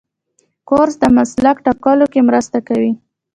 کورس 0.69 0.95
د 1.01 1.05
مسلک 1.17 1.57
ټاکلو 1.65 2.05
کې 2.13 2.21
مرسته 2.29 2.57
کوي. 2.67 2.91